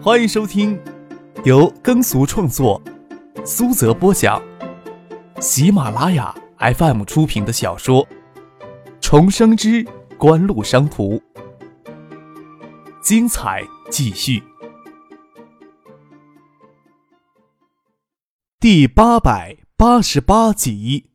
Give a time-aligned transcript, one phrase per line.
[0.00, 0.80] 欢迎收听
[1.44, 2.80] 由耕俗创作、
[3.44, 4.40] 苏泽播讲、
[5.40, 8.06] 喜马拉雅 FM 出品的小说
[9.00, 9.84] 《重生之
[10.16, 11.14] 官路商途》，
[13.02, 14.40] 精彩继续，
[18.60, 21.10] 第八百八十八集。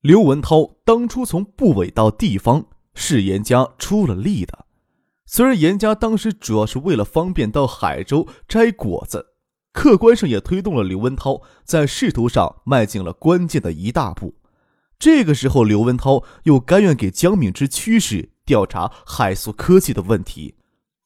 [0.00, 4.66] 刘文涛当初从部委到地方，是严家出了力的。
[5.32, 9.24] 虽然严家当时主要是为了方便到海州摘果子，
[9.72, 14.34] 客观上也推动了刘文涛在仕途上迈进了关键的一大步。
[14.98, 20.56] 这个时候，刘文涛又甘愿给江敏之驱使调查海素科技的问题，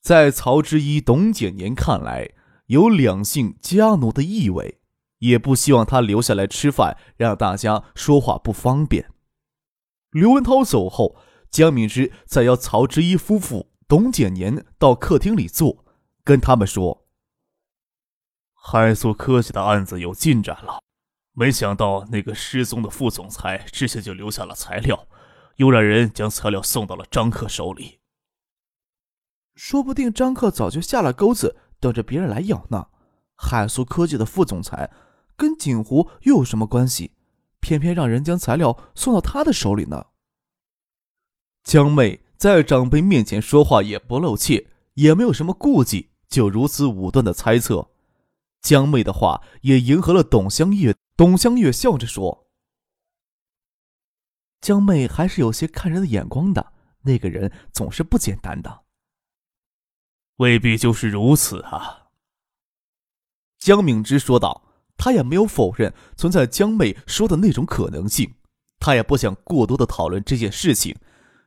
[0.01, 2.31] 在曹之一、董简年看来，
[2.69, 4.81] 有两姓家奴的意味，
[5.19, 9.11] 也不希望他留下来吃饭，让大家说话不方便。
[10.13, 11.15] 刘文涛走后，
[11.51, 13.74] 江敏之再邀曹之一夫妇。
[13.87, 15.85] 董简年到客厅里坐，
[16.25, 17.07] 跟他们说
[18.55, 20.83] ：“海素科技的案子有进展了，
[21.33, 25.07] 没想到那个失踪的副总裁之前就留下了材料，
[25.57, 28.01] 又让人将材料送到了张克手里。
[29.55, 32.89] 说不定张克早就下了钩子，等着别人来咬呢。
[33.37, 34.91] 海素科技的副总裁
[35.37, 37.13] 跟锦湖又有什么关系？
[37.61, 40.07] 偏偏让人将材料送到他的手里呢？”
[41.63, 42.24] 江妹。
[42.37, 47.91] 在长辈面前说话也不露怯，也没有什么顾忌，就如此武断的猜测。
[48.61, 50.95] 江妹的话也迎合了董香月。
[51.17, 52.49] 董香月笑着说
[54.61, 58.83] ：“江妹还是有些看人的眼光的，那个人总是不简单的。”
[60.39, 62.09] 未必就是如此啊。”
[63.59, 64.63] 江敏之说道。
[64.97, 68.33] 他也没有否认存在江妹说的那种可能性，
[68.79, 70.97] 他也不想过多的讨论这件事情。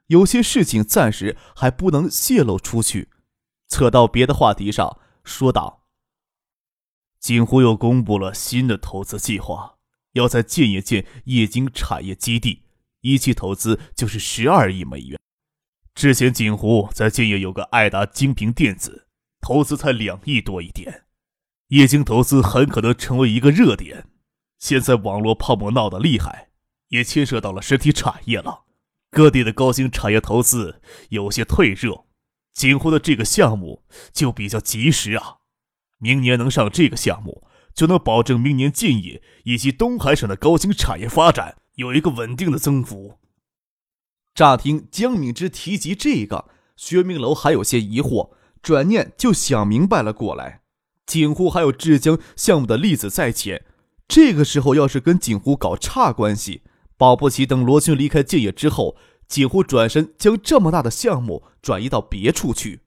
[0.07, 3.09] 有些事情暂时还不能泄露出去，
[3.67, 5.85] 扯到别的话题上说道
[7.19, 9.77] ：“锦湖又公布了新的投资计划，
[10.13, 12.63] 要在建业建液晶产业基地，
[13.01, 15.19] 一期投资就是十二亿美元。
[15.93, 19.07] 之前锦湖在建业有个爱达精平电子，
[19.41, 21.05] 投资才两亿多一点，
[21.67, 24.07] 液晶投资很可能成为一个热点。
[24.57, 26.51] 现在网络泡沫闹得厉害，
[26.89, 28.63] 也牵涉到了实体产业了。”
[29.09, 32.05] 各地的高新产业投资有些退热，
[32.53, 35.37] 锦湖的这个项目就比较及时啊！
[35.99, 43.17] 明年能上这个项目，就能保证明年建业以及东海省的高新产业发展有一个稳定的增幅。
[44.35, 48.31] 乍听江敏之提及这个，薛明楼还有些疑惑，
[48.61, 50.61] 转念就想明白了过来。
[51.07, 53.65] 锦湖还有浙江项目的例子在前，
[54.07, 56.61] 这个时候要是跟锦湖搞差关系。
[56.97, 58.97] 保不齐等罗军离开建业之后，
[59.27, 62.81] 锦湖转身将这么大的项目转移到别处去。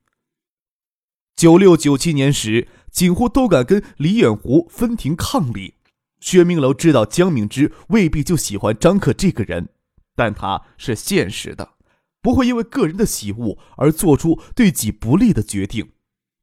[1.37, 5.75] 九六九七年时，锦湖都敢跟李远湖分庭抗礼。
[6.19, 9.69] 薛明楼知道江敏之未必就喜欢张克这个人，
[10.15, 11.75] 但他是现实的，
[12.21, 15.93] 不会因为个人的喜恶而做出对己不利的决定。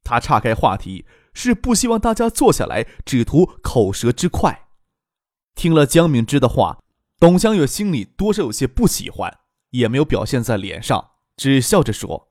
[0.02, 1.04] 他岔开话题，
[1.34, 4.68] 是不希望大家坐下来只图口舌之快。
[5.54, 6.80] 听了江敏之的话。
[7.20, 9.40] 董香月心里多少有些不喜欢，
[9.70, 12.30] 也没有表现在脸上，只笑着说：“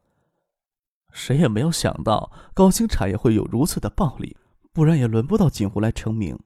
[1.11, 4.37] 谁也没有想到高新产业会有如此的暴利，
[4.71, 6.39] 不然也轮不到锦湖来成名。”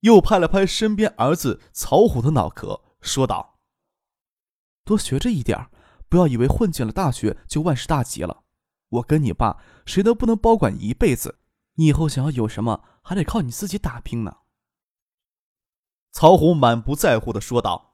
[0.00, 3.58] 又拍了拍身边儿子曹虎的脑壳，说道
[4.82, 5.68] ：“多学着一点，
[6.08, 8.44] 不要以为混进了大学就万事大吉了。
[8.88, 11.38] 我跟你爸谁都不能包管一辈子，
[11.74, 14.38] 你以后想要有什么，还得靠你自己打拼呢。”
[16.16, 17.92] 曹虎满不在乎的说道：“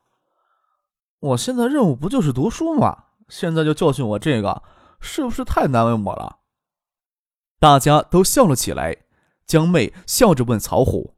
[1.19, 3.07] 我现在任务不就是读书吗？
[3.29, 4.63] 现在就教训我这个，
[5.01, 6.39] 是不是太难为我了？”
[7.59, 8.97] 大家都笑了起来。
[9.45, 11.17] 江妹笑着问曹虎：“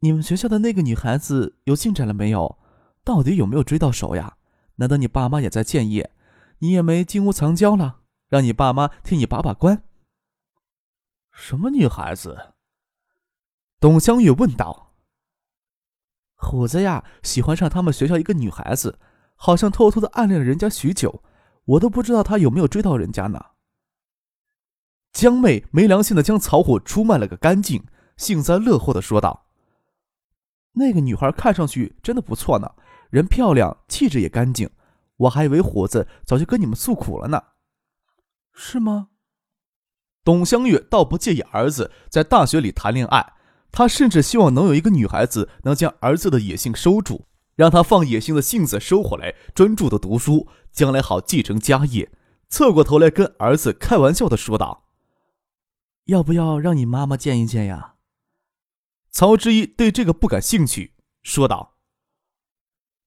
[0.00, 2.58] 你们学校的那个女孩子有进展了没有？
[3.02, 4.36] 到底有没有追到手呀？
[4.74, 6.12] 难道你爸妈也在建业，
[6.58, 9.82] 你也没金屋藏娇了，让你爸妈替你把把关
[11.32, 12.52] ？”“什么女孩子？”
[13.80, 14.91] 董香玉问道。
[16.42, 18.98] 虎子呀，喜欢上他们学校一个女孩子，
[19.36, 21.22] 好像偷偷的暗恋了人家许久，
[21.64, 23.40] 我都不知道他有没有追到人家呢。
[25.12, 27.84] 江妹没良心的将曹虎出卖了个干净，
[28.16, 29.46] 幸灾乐祸的说道
[30.74, 32.72] ：“那个女孩看上去真的不错呢，
[33.10, 34.68] 人漂亮，气质也干净，
[35.16, 37.42] 我还以为虎子早就跟你们诉苦了呢。”
[38.52, 39.08] 是吗？
[40.24, 43.34] 董香月倒不介意儿子在大学里谈恋爱。
[43.72, 47.26] 他甚至希望能有一个女孩子能将儿子的野性收住，
[47.56, 52.12] 让他放野性的性子收回来，专注的读书，将来好继承家业。
[52.48, 54.84] 侧过头来跟儿子开玩笑的说道
[56.04, 57.94] ：“要不要让你妈妈见一见呀？
[59.10, 60.92] 曹之一对这个不感兴趣，
[61.22, 61.76] 说道：“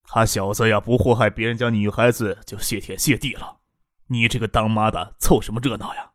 [0.02, 3.58] 他小子呀，不祸害别人家女孩子就谢天谢地了，
[4.08, 6.14] 你这个当妈的凑什么热闹呀？”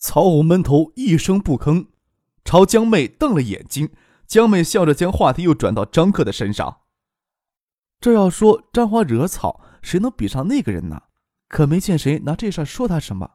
[0.00, 1.88] 曹武闷头一声不吭，
[2.46, 3.90] 朝江妹瞪了眼睛。
[4.26, 6.80] 江妹笑着将话题又转到张克的身上。
[8.00, 11.02] 这要说沾花惹草，谁能比上那个人呢？
[11.48, 13.32] 可没见谁拿这事说他什么。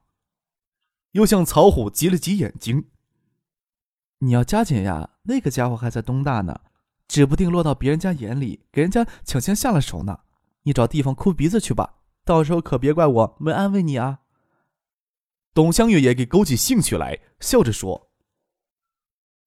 [1.12, 2.90] 又向曹虎挤了挤眼睛。
[4.20, 6.60] 你要加紧呀，那个家伙还在东大呢，
[7.08, 10.20] 指不定落到别人家眼里，给人家抢先下了手呢。
[10.64, 14.20] 你找地方哭鼻子去吧，到时候可别怪我没安慰你啊。
[15.54, 18.11] 董香月也给勾起兴趣来，笑着说：“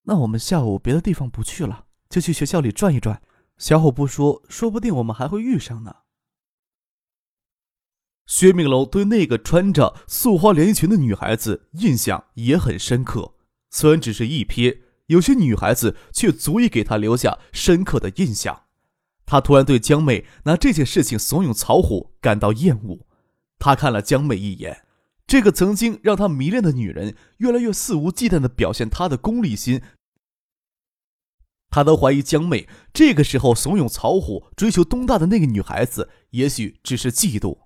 [0.04, 3.22] 那我们下午别的地方不去了，就去学校里转一转。
[3.56, 5.96] 小虎不说，说不定我们还会遇上呢。”
[8.26, 13.34] 薛明楼对那个穿着素花连衣裙的女孩子印象也很深刻，
[13.70, 18.62] 虽然只是一瞥，有些女孩子却足以给他留下深刻的印象。
[19.26, 23.06] 他突然对江妹拿这件事情怂恿曹虎感到厌恶。
[23.58, 24.82] 他看了江妹一眼。
[25.26, 29.80] 这个曾经让他迷恋的女人，越来越肆无忌惮的表现她的功利心。
[31.74, 37.62] 他都怀疑江妹这个时候怂恿曹虎追求东大的那个女孩子，也许只是嫉妒。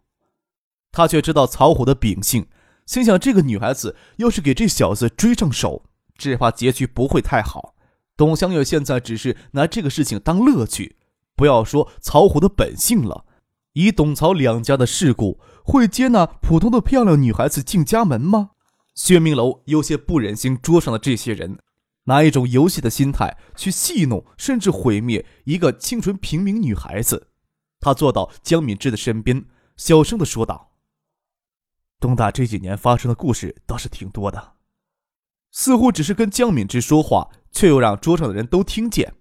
[0.91, 2.47] 他却知道曹虎的秉性，
[2.87, 5.85] 心想这个女孩子要是给这小子追上手，
[6.17, 7.75] 只怕结局不会太好。
[8.17, 10.97] 董香月现在只是拿这个事情当乐趣，
[11.37, 13.27] 不要说曹虎的本性了。
[13.75, 18.53] 以董曹两家的世故，会接纳普通的漂亮女孩子进家门吗？
[18.95, 21.59] 薛明楼有些不忍心桌上的这些人
[22.09, 27.29] 拿一种游戏的心态去戏弄，甚至毁灭一个清纯平民女孩子。
[27.81, 29.45] 他坐到江敏之的身边，
[29.77, 30.73] 小声的说道
[32.01, 34.55] ：“东大这几年发生的故事倒是挺多的。”
[35.53, 39.15] 似乎只是跟江敏之说话，却又让桌上的人都听见。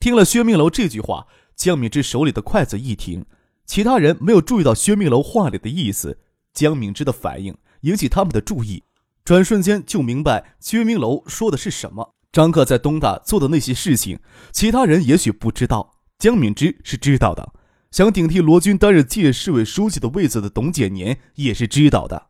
[0.00, 1.28] 听了薛明楼这句话。
[1.54, 3.26] 江敏之手里的筷子一停，
[3.66, 6.20] 其他人没有注意到薛明楼话里的意思。
[6.54, 8.84] 江敏之的反应引起他们的注意，
[9.28, 12.14] 转瞬间就明白薛明楼说的是什么。
[12.32, 14.20] 张克在东大做的那些事情，
[14.52, 17.52] 其他人也许不知道，江敏之是知道的。
[17.90, 22.28] 想顶替罗军担任纪市委书记的位子的董简年也是知道的，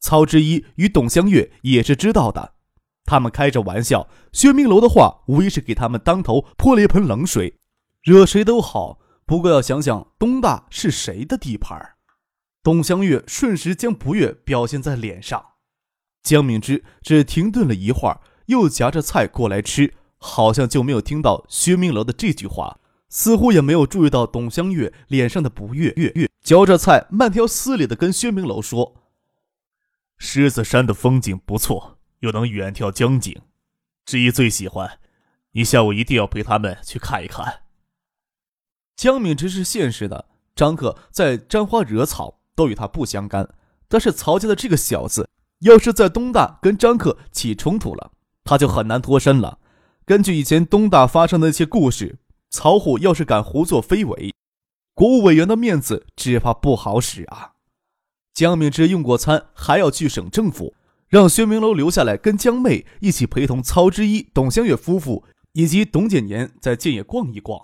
[0.00, 2.52] 曹之一与董香月也是知道的。
[3.06, 7.58] 他们开着玩笑，薛明楼的话无疑是给他们当头泼了一盆冷水。
[8.02, 11.80] 惹谁都好，不过要想想东大是谁的地盘。
[12.62, 15.42] 董香月瞬时将不悦表现在脸上。
[16.24, 22.80] 江敏之只停顿了一会儿，又夹着菜过来吃，好像就没有听到薛明楼的这句话，
[23.10, 25.92] 似乎也没有注意到董香月脸上的不悦。
[25.96, 28.94] 悦悦嚼着菜，慢条斯理的跟薛明楼说
[30.16, 33.42] ：“狮子山的风景不错，又能远眺江景，
[34.06, 34.98] 志毅最喜欢。
[35.52, 37.64] 你下午一定要陪他们去看一看。”
[38.96, 43.54] 江敏之是现实的，张克在沾花惹草都与他不相干。
[43.88, 45.28] 但是曹家的这个小子，
[45.64, 48.12] 要是在东大跟张克起冲突了，
[48.44, 49.58] 他就很难脱身了。
[50.04, 52.18] 根据以前东大发生的那些故事，
[52.50, 54.34] 曹虎要是敢胡作非为，
[54.92, 57.52] 国务委员的面子只怕不好使啊。
[58.34, 60.74] 江敏之用过餐，还要去省政府，
[61.08, 67.58] 让薛明楼留下来跟江妹一起陪同曹之一、董香月夫妇以及董简年在建业逛一逛。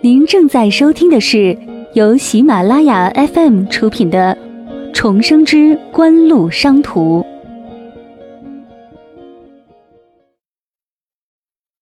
[0.00, 1.56] 您正在收听的是
[1.96, 4.36] 由喜马拉雅 FM 出品的
[4.92, 7.22] 《重生之官路商途》。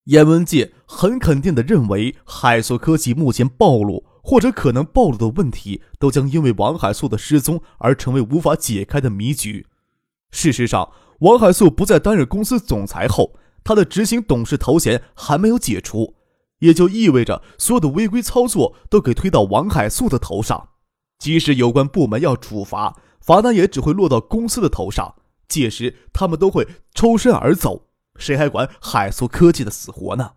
[0.04, 9.66] 严文界很肯定的认为，海素科技目前暴露或者可能暴露的问题，都将因为王海素的失踪而成为无法解开的谜局。
[10.30, 10.92] 事实上，
[11.22, 13.32] 王海素不再担任公司总裁后，
[13.64, 16.13] 他的执行董事头衔还没有解除。
[16.64, 20.70] 也就意味着所有的违规操作都给推到王海素的头上，
[21.18, 25.16] 即使有关部门要处罚，罚单也只会落到公司的头上，
[25.46, 30.32] 届时他们都会抽身而走，谁还管海素科技的死活呢？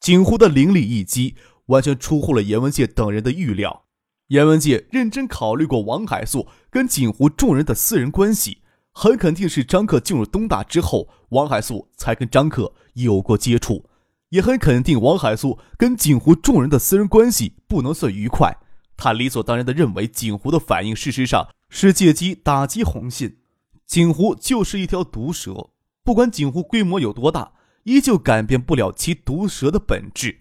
[0.00, 1.34] 景湖的凌厉一击
[1.66, 3.86] 完全出乎了严文界等人的预料。
[4.28, 8.58] 严文界认真考虑过王海素跟景湖众人的私人关系，
[8.92, 13.84] 很肯定是张克进入东大之后，王海素才跟张克有过接触。
[14.34, 18.52] 也很肯定，王海素跟景湖众人的私人关系不能算愉快。
[18.96, 23.38] 他理所当然地认为，景湖的反应事实上是借机打击红信。
[23.86, 25.70] 景湖就是一条毒蛇，
[26.02, 27.52] 不管景湖规模有多大，
[27.84, 30.40] 依旧改变不了其毒蛇的本质。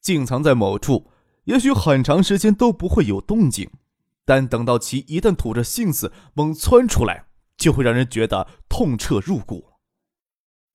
[0.00, 1.10] 静藏在某处，
[1.44, 3.68] 也许很长时间都不会有动静。
[4.24, 7.26] 但等到其一旦吐着信子猛窜出来，
[7.58, 9.66] 就会让人觉得痛彻入骨。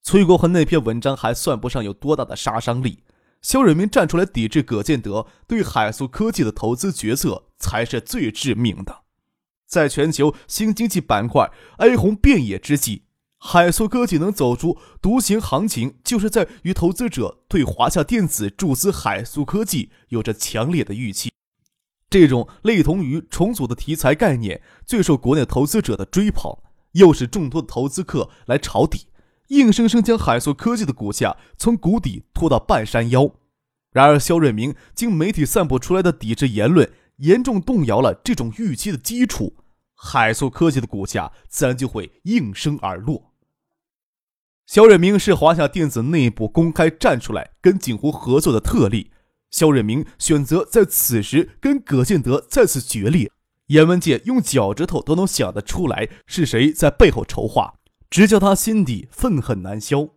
[0.09, 3.03] 崔国恒那篇文章还算不上有多大的杀伤力，
[3.43, 9.03] 肖瑞明站出来抵制葛建德对海素科技的投资决策才是最致命的。
[9.67, 13.03] 在全球新经济板块哀鸿遍野之际，
[13.37, 21.31] 海素科技能走出独行行情，就是在与投资者对华夏电子注资海素科技有着强烈的预期。
[22.09, 26.57] 这种类同于重组的题材概念，最受国内投资者的追捧，
[26.93, 29.05] 又是众多的投资客来抄底，
[29.49, 33.31] 硬生生将海素科技的股价从谷底拖到半山腰。
[33.91, 39.55] 然而，肖瑞明经媒体散布出来的抵制言论，严重动摇了这种预期的基础，
[39.95, 43.33] 海素科技的股价自然就会应声而落。
[44.67, 49.11] 肖瑞明是华夏电子内部公开站出来跟景湖合作的特例。
[49.49, 53.31] 肖瑞明选择在此时跟葛建德再次决裂，
[53.65, 57.78] 严文界用脚趾头都能想得出来是谁在背后筹划，
[58.09, 60.09] 直叫他心底愤恨难消。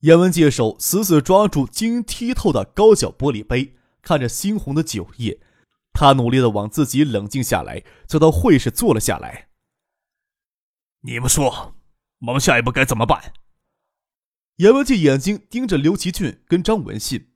[0.00, 5.40] 严文界手死死抓住晶莹剔透的高脚玻璃杯，看着猩红的酒液，
[5.92, 9.48] 他努力的往自己冷静下来，走到会室坐了下来。
[11.02, 11.74] 你们说，
[12.26, 13.32] 我们下一步该怎么办？
[14.56, 17.28] 严文界眼睛盯着刘奇俊跟张文信。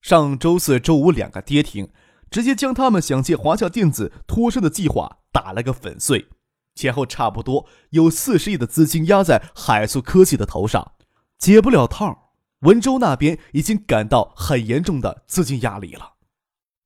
[0.00, 1.88] 上周四周五两个跌停，
[2.30, 6.28] 直接将他们想借华夏电子脱身的计划打了个粉碎。
[6.74, 10.92] 前后差不多有四十亿的资金压在海素科技的头上，
[11.38, 12.32] 解不了套。
[12.60, 16.12] 文州那边已经感到很严重的资金压力了。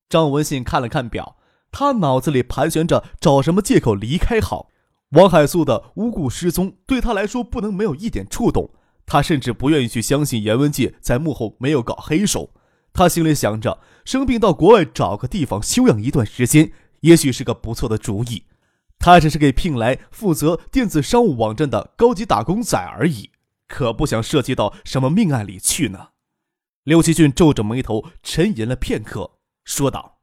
[0.09, 1.37] 张文信看了看表，
[1.71, 4.71] 他脑子里盘旋着找什么借口离开好。
[5.11, 8.71] 王海素的无故失踪对他来说不能没有一点触动，
[9.05, 12.51] 他甚至不愿意去相信严文界在幕后没有搞黑手。
[12.93, 18.45] 他心里想着，生病到国外找个地方休养一段时间，也许是个不错的主意。
[18.99, 23.31] 他只是给聘来负责电子商务网站的高级打工仔而已，
[23.69, 26.09] 可不想涉及到什么命案里去呢。
[26.83, 30.21] 刘奇俊皱着眉头，沉吟了片刻，说道：“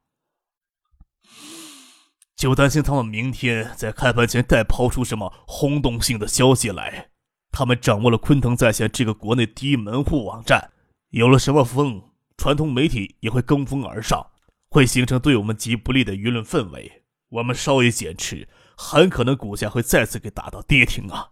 [2.36, 7.10] 就担心他们明天在开盘前再抛出什么轰动性的消息来。
[7.52, 10.72] 他们掌握了昆腾在线这个国内第一门户网站，
[11.10, 14.32] 有了什么风？”传统媒体也会跟风而上，
[14.70, 17.04] 会形成对我们极不利的舆论氛围。
[17.30, 21.30] 我们稍一减持，很可能股价会再次给打到跌停啊！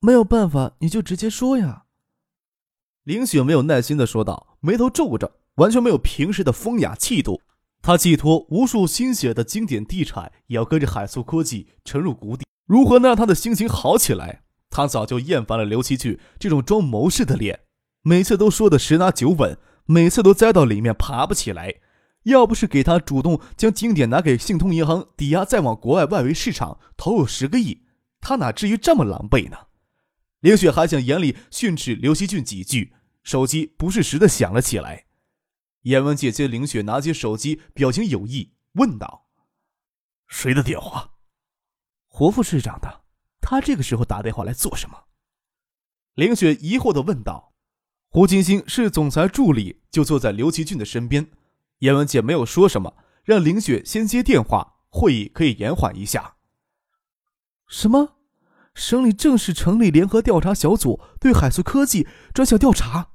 [0.00, 1.84] 没有办法，你就直接说呀。
[3.04, 7.40] 林雪没有耐心的说道，眉头皱着，完全没有平时的风雅气度。
[7.80, 14.42] 他寄托无数心血的经典地产，也要跟着海素科技沉入谷底，如何能让他的心情好起来？
[14.70, 17.60] 他早就厌烦了刘奇俊这种装谋士的脸。
[18.02, 21.74] 每次都说的十拿九稳，每次都栽到里面爬不起来。
[22.24, 27.82] 要不是给他主动将经典拿给信通银行抵押，再往国外外围市场投入十个亿，
[28.20, 29.56] 他哪至于这么狼狈呢？
[30.40, 35.06] 林雪还想严厉训斥刘希俊几句，手机不适时的响了起来。
[35.82, 39.26] 严文姐姐林雪拿起手机，表情有意，问道
[40.28, 41.14] ：“谁的电话
[42.06, 43.02] ？”“胡副市长的。
[43.42, 45.04] ”“他这个时候打电话来做什么？”
[46.14, 47.52] 林雪疑惑的问道。
[48.08, 51.30] 胡金星是总裁助理，就坐在刘奇俊的身边。
[51.82, 56.36] 严文杰没有说什么，让林雪先接电话，会议可以延缓一下。
[57.66, 58.18] 什么？
[58.72, 63.08] 省里正式成立联合调查小组，对海素科技专项调查。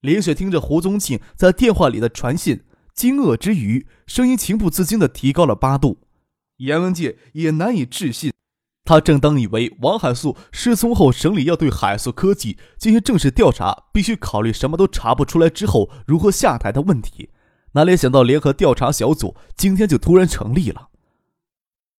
[0.00, 2.62] 林雪听着胡宗庆在电话里的传信，
[2.94, 6.02] 惊愕之余，声音情不自禁的提高了八度。
[6.58, 8.34] 严文杰也难以置信。
[8.84, 17.30] 他正当以为王海素失踪后，省里要对海素科技进行正式调查，必须考虑什么都查不出来之后如何下台的问题，
[17.76, 20.88] 哪里想到联合调查小组今天就突然成立了？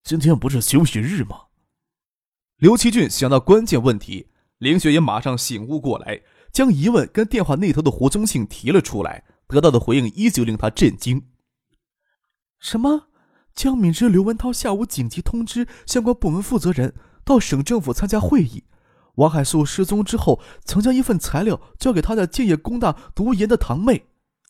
[0.04, 1.42] 今天不是休息日吗？
[2.58, 4.26] 刘奇俊想到关键问题，
[4.58, 11.28] 林雪也马上醒悟过来，将疑问跟电话那头的胡宗庆提了出来，得到的回应依旧令他震惊。
[12.60, 13.10] 什么？
[13.54, 18.64] 江敏之、刘文涛下午紧急通知相关部门负责人到省政府参加会议。
[19.18, 24.08] 王海素失踪之后，曾将一份材料交给他在建业工大读研的堂妹。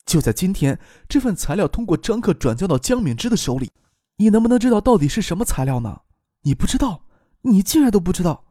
[0.08, 3.72] 就在今天，这份材料通过张克转交到江敏之的手里。
[4.16, 6.00] 你能不能知道到底是什么材料呢？
[6.44, 7.04] 你不知道，
[7.42, 8.46] 你竟然都不知道。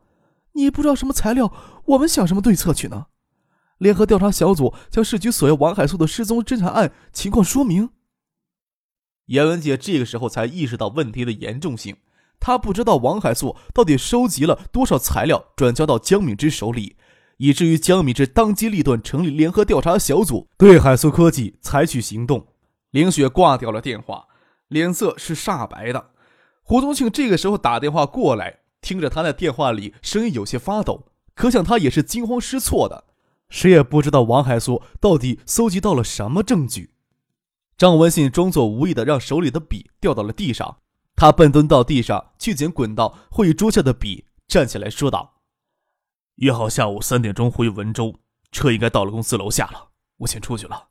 [0.54, 1.52] 你不知道什么材料，
[1.86, 3.08] 我们想什么对策去呢？
[3.80, 7.90] 联合调查小组将市局索要王海素的失踪侦查案情况说明。
[9.26, 11.98] 严文杰这个时候才意识到问题的严重性，
[12.40, 16.96] 他不知道王海素到底收集了多少材料转交到江敏之手里，
[17.38, 22.48] 以至于江敏之当机立断成立联合调查小组，对海苏科技采取行动。
[22.92, 24.28] 林雪挂掉了电话，
[24.68, 26.12] 脸色是煞白的。
[26.64, 33.06] 胡宗庆这个时候打电话过来，听着他在电话里声音有些发抖，可想他也是惊慌失措的，
[33.50, 36.92] 谁也不知道王海苏到底搜集到了什么证据。
[37.78, 40.78] 张文信装作无意的让手里的笔掉到了地上，
[41.16, 45.36] 他笨蹲到地上去捡滚到会议桌下的笔，站起来说道
[46.38, 48.16] ：“约好下午三点钟回文州，
[48.52, 50.90] 车应该到了公司楼下了，我先出去了。”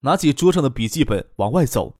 [0.00, 1.96] 拿起桌上的笔记本往外走。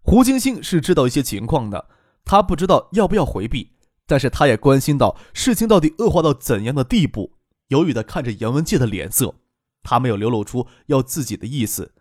[0.00, 1.90] 胡金星是知道一些情况的，
[2.24, 3.76] 他不知道要不要回避，
[4.06, 7.34] 但是他也关心到事情到底恶化到怎样的地步，
[7.66, 9.34] 犹豫的看着杨文介的脸色，
[9.82, 11.94] 他没有流露出要自己的意思，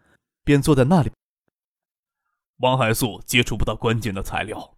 [0.43, 1.11] 便坐在那里。
[2.59, 4.77] 王海素接触不到关键的材料，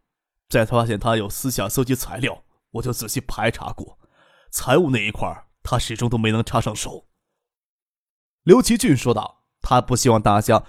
[0.49, 3.98] 在发现他有私下搜集材料，我就仔细排查过，
[4.49, 7.07] 财务那一块他始终都没能插上手。
[8.43, 10.63] 刘奇俊说道：“他不希望大家。”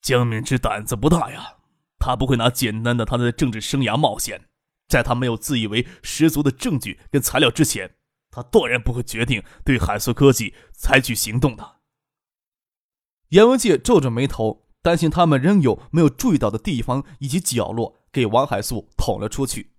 [0.00, 1.56] 江敏之胆子不大呀，
[1.98, 4.48] 他不会拿简单的他的政治生涯冒险。
[4.86, 7.96] 在他没有自以为十足的证据跟材料之前，
[8.30, 11.80] 他断然不会决定对海素科技采取行动的。
[13.30, 19.73] 严文介皱着眉头，担心他们仍有没有注意到的地方以及角落，给王海素捅了出去。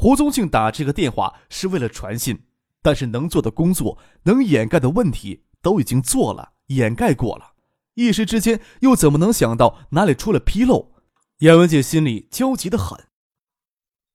[0.00, 2.44] 胡宗庆打这个电话是为了传信，
[2.80, 7.52] 但是能做的工作、能掩盖的问题都已经做了，掩盖过了，
[7.96, 10.92] 一时之间又怎么能想到哪里出了纰漏？
[11.40, 12.98] 严文介心里焦急的很。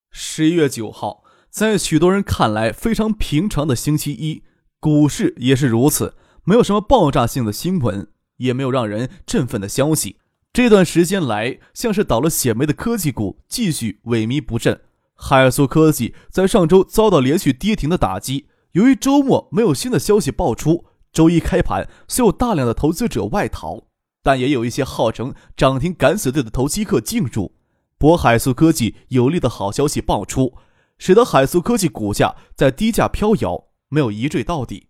[0.09, 4.41] 十一月九号，在许多人看来非常平常的星期一，
[4.79, 6.15] 股市也是如此，
[6.45, 8.11] 没有什么爆炸性的新闻。
[8.37, 10.17] 也没有让人振奋的消息。
[10.51, 14.81] 这段时间来，像是倒了血霉的科技股继续萎靡不振。
[15.15, 23.83] 海素科技在上周遭到连续跌停的打击，由于周末没有新的消息爆出，周一开盘虽有大量的投资者外逃，
[24.21, 27.53] 但也有一些号称涨停敢死队的投机客进入。
[27.97, 30.53] 博海素科技有利的好消息爆出，
[30.97, 34.87] 使得海素科技股价在低价飘摇，没有一坠到底。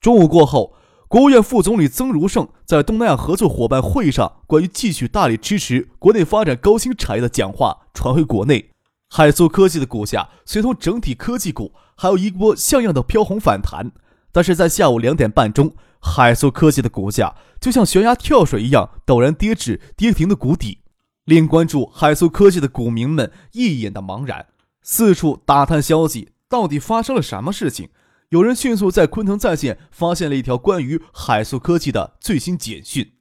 [0.00, 0.76] 中午过后。
[1.06, 8.70] 国务院副总理曾如胜在东南亚合作伙伴会议上关于继续大力支持国内发展高新产业的讲话传回国内，
[9.08, 13.92] 海素科技的股价随同整体科技股还有一波像样的飘红反弹，
[14.32, 20.78] 但是在下午两点半钟，海素科技的股价就像悬崖跳水一样陡然跌至跌停的谷底，
[21.24, 24.46] 令关注海素科技的股民们一眼的茫然，
[24.82, 27.90] 四处打探消息，到底发生了什么事情？
[28.30, 33.12] 有人迅速在昆腾在线发现了一条关于海素科技的最新简讯。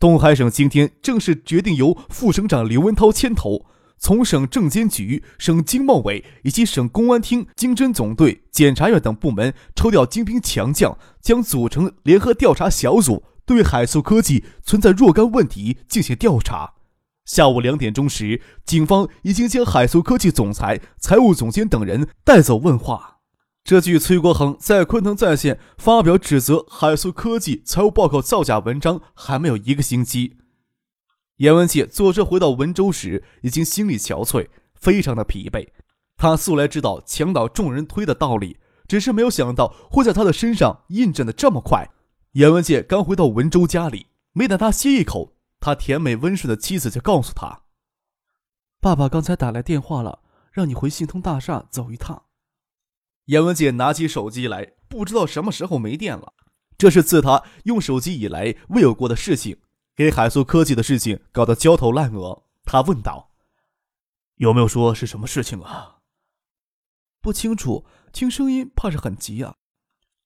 [0.00, 3.66] 东海省今天正式决定由副省长刘文涛牵头，
[4.02, 16.72] 从省证监局、省经贸委以及省公安厅、经侦总队、检察院等部门抽调精兵强将，将组成联合调查小组，对海素科技存在若干问题进行调查。
[17.24, 23.18] 下午两点钟时，警方已经将海素科技总裁、财务总监等人带走问话。
[23.62, 30.38] 这句崔国恒在昆腾在线发表指责海素科技财务报告造假文章还没有一个星期，
[31.42, 35.68] 严文杰坐车回到文州时，已经心力憔悴，非常的疲惫。
[36.16, 41.90] 他素来知道墙倒众人推的道理，只是没有想到会在他的身上印证的这么快。
[42.34, 47.62] 严文杰刚回到文州家里，没等他歇一口，他甜美温顺的妻子就告诉他
[48.80, 50.20] ：“爸爸刚才打来电话了，
[50.52, 52.26] 让你回信通大厦走一趟。”
[53.26, 56.34] 严文杰拿起手机来，不知道什么时候没电了。
[56.78, 59.56] 这是自他用手机以来未有过的事情，
[59.94, 62.44] 给海素科技的事情搞得焦头烂额。
[62.64, 63.32] 他问道
[64.36, 65.98] ：“有没有说是什么事情啊？”
[67.20, 69.54] 不清楚，听声音怕是很急啊。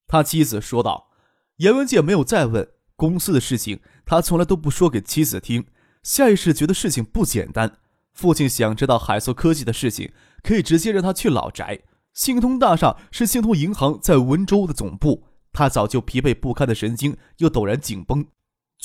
[0.07, 1.11] 他妻子说道。
[1.57, 5.67] 严文杰没有再问公司的事情，他从来都不说给妻子听。
[6.03, 7.79] 下意识觉得事情不简单。
[8.13, 11.81] 父亲想知道海素科技的事情，可以直接让他去老宅。
[12.13, 18.27] 信通大厦是信通银行在温州的总部，他早就疲惫不堪的神经又陡然紧绷。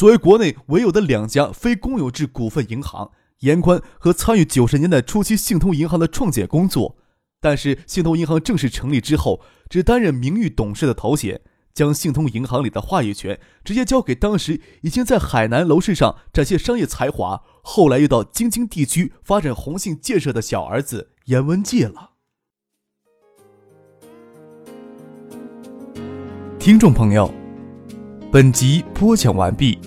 [0.01, 3.11] 作为国内唯有的两家非公有制股份银行，
[3.41, 6.97] 严宽和参与九十年代初期信通银行的创建工作，
[7.39, 22.13] 但是信通银行正式成立之后，只担任名誉董事的头衔，将信通银行里的话语权直接交给当时已经在海南楼市上展现商业才华，后来又到京津地区发展红信建设的小儿子严文介了。
[26.57, 27.31] 听众朋友，
[28.31, 29.77] 本集播讲完毕，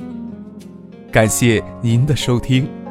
[1.15, 2.84] 感谢您的收听。